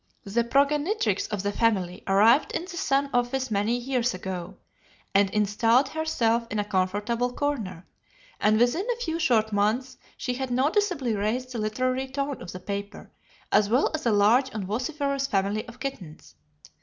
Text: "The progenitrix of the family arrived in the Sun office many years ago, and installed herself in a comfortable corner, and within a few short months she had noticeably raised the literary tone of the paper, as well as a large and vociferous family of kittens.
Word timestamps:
"The 0.23 0.43
progenitrix 0.43 1.27
of 1.31 1.43
the 1.43 1.51
family 1.51 2.03
arrived 2.07 2.53
in 2.53 2.63
the 2.63 2.75
Sun 2.75 3.11
office 3.13 3.51
many 3.51 3.77
years 3.77 4.15
ago, 4.15 4.55
and 5.13 5.29
installed 5.29 5.89
herself 5.89 6.47
in 6.49 6.57
a 6.57 6.65
comfortable 6.65 7.31
corner, 7.31 7.85
and 8.39 8.57
within 8.59 8.87
a 8.91 8.99
few 9.03 9.19
short 9.19 9.53
months 9.53 9.97
she 10.17 10.33
had 10.33 10.49
noticeably 10.49 11.13
raised 11.15 11.51
the 11.51 11.59
literary 11.59 12.07
tone 12.07 12.41
of 12.41 12.51
the 12.51 12.59
paper, 12.59 13.11
as 13.51 13.69
well 13.69 13.91
as 13.93 14.07
a 14.07 14.11
large 14.11 14.49
and 14.55 14.63
vociferous 14.65 15.27
family 15.27 15.67
of 15.67 15.79
kittens. 15.79 16.33